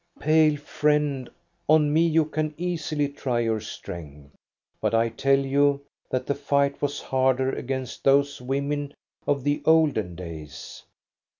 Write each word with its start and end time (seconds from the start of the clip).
Pale 0.19 0.57
friend, 0.57 1.29
on 1.69 1.93
me 1.93 2.01
you 2.01 2.25
can 2.25 2.55
easily 2.57 3.07
try 3.07 3.39
your 3.39 3.59
strength, 3.59 4.33
but 4.81 4.95
I 4.95 5.09
tell 5.09 5.37
you 5.37 5.83
that 6.09 6.25
the 6.25 6.33
fight 6.33 6.81
was 6.81 6.99
harder 6.99 7.51
against 7.51 8.03
those 8.03 8.41
women 8.41 8.95
of 9.27 9.43
the 9.43 9.61
olden 9.63 10.15
days. 10.15 10.81